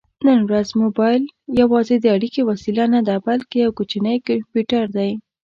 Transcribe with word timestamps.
نن 0.25 0.39
ورځ 0.49 0.67
مبایل 0.83 1.23
یوازې 1.61 1.95
د 1.99 2.05
اړیکې 2.15 2.41
وسیله 2.49 2.85
نه 2.93 3.01
ده، 3.07 3.15
بلکې 3.27 3.57
یو 3.63 3.71
کوچنی 3.77 4.17
کمپیوټر 4.27 4.85
دی. 4.95 5.11